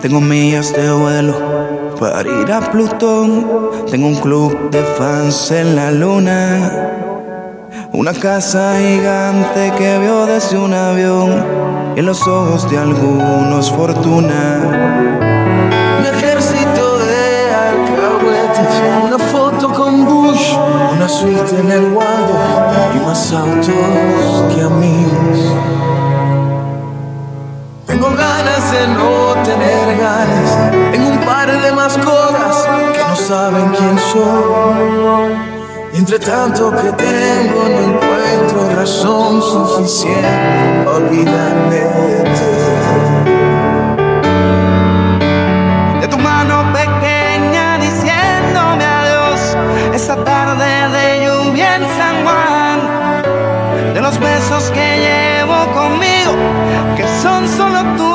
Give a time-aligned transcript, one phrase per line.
[0.00, 1.34] Tengo millas de vuelo
[1.98, 3.46] para ir a Plutón.
[3.90, 6.90] Tengo un club de fans en la luna.
[7.92, 11.44] Una casa gigante que vio desde un avión.
[11.96, 15.27] Y en los ojos de algunos fortuna.
[31.98, 35.32] Mascotas que no saben quién soy.
[35.94, 42.54] Y entre tanto que tengo, no encuentro razón suficiente para olvidarme de ti.
[46.00, 49.56] De tu mano pequeña diciéndome adiós.
[49.94, 52.78] Esa tarde de lluvia en San Juan.
[53.94, 56.32] De los besos que llevo conmigo,
[56.96, 58.07] que son solo tuyos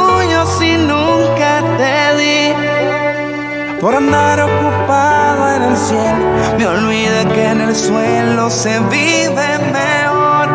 [3.83, 6.25] Por andar ocupado en el cielo,
[6.57, 10.47] me olvidé que en el suelo se vive mejor.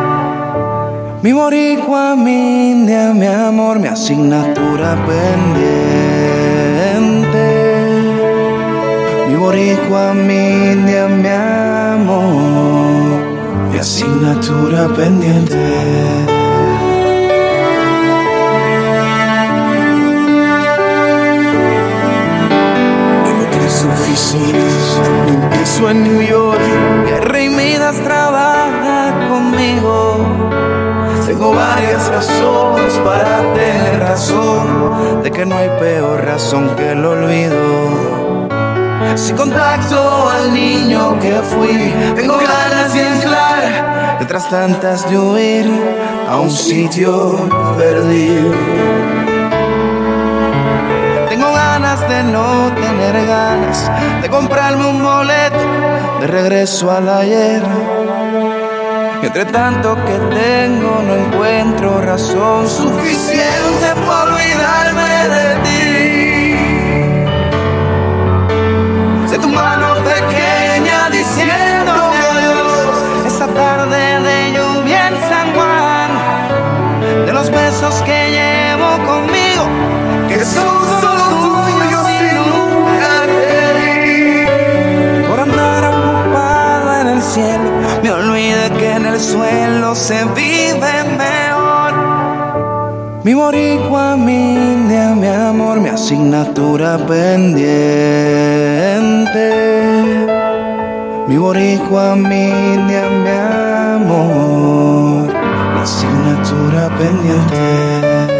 [1.20, 5.66] Mi boricua, mi india, mi amor, mi asignatura pendiente.
[9.28, 12.30] Mi boricua, mi india, mi amor,
[13.70, 16.27] mi asignatura pendiente.
[24.58, 26.60] Y piso en New York.
[27.22, 30.26] Rey Midas trabaja conmigo.
[31.26, 35.22] Tengo varias razones para tener razón.
[35.22, 38.48] De que no hay peor razón que el olvido.
[39.14, 45.70] Si contacto al niño que fui, tengo ganas de anclar Detrás tantas de huir
[46.28, 47.36] a un sitio
[47.78, 48.52] perdido.
[51.88, 53.90] De no tener ganas
[54.20, 55.58] de comprarme un boleto
[56.20, 57.62] de regreso al ayer.
[59.22, 65.78] Y entre tanto que tengo no encuentro razón Suficiente por olvidarme de ti.
[69.30, 72.98] de tu mano pequeña diciéndome adiós.
[73.26, 76.10] Esa tarde de lluvia en San Juan,
[77.24, 79.64] de los besos que llevo conmigo,
[80.28, 80.97] que son
[87.18, 87.70] el cielo.
[88.02, 91.92] Me olvidé que en el suelo se vive mejor.
[93.24, 97.66] Mi boricua, mi india, mi amor, mi asignatura pendiente.
[101.28, 103.30] Mi boricua, mi india, mi
[103.96, 105.26] amor,
[105.74, 108.37] mi asignatura pendiente.